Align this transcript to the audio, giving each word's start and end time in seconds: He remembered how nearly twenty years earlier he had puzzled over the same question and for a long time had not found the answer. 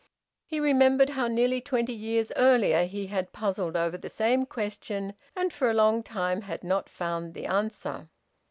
He 0.47 0.59
remembered 0.59 1.09
how 1.11 1.27
nearly 1.27 1.61
twenty 1.61 1.93
years 1.93 2.31
earlier 2.35 2.85
he 2.85 3.05
had 3.05 3.33
puzzled 3.33 3.77
over 3.77 3.99
the 3.99 4.09
same 4.09 4.47
question 4.47 5.13
and 5.35 5.53
for 5.53 5.69
a 5.69 5.75
long 5.75 6.01
time 6.01 6.41
had 6.41 6.63
not 6.63 6.89
found 6.89 7.35
the 7.35 7.45
answer. 7.45 8.09